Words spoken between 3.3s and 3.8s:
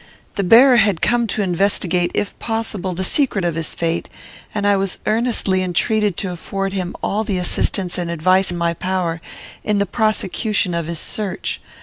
of his